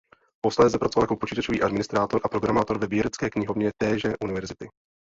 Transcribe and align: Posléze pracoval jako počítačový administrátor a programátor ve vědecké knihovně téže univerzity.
Posléze 0.45 0.79
pracoval 0.79 1.03
jako 1.03 1.15
počítačový 1.15 1.61
administrátor 1.61 2.21
a 2.23 2.29
programátor 2.29 2.77
ve 2.77 2.87
vědecké 2.87 3.29
knihovně 3.29 3.71
téže 3.77 4.13
univerzity. 4.23 4.69